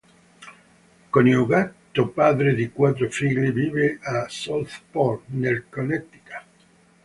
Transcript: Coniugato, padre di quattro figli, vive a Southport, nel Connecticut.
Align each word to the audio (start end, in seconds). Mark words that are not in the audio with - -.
Coniugato, 1.11 2.07
padre 2.09 2.55
di 2.55 2.71
quattro 2.71 3.07
figli, 3.11 3.51
vive 3.51 3.99
a 4.01 4.25
Southport, 4.27 5.25
nel 5.27 5.65
Connecticut. 5.69 6.43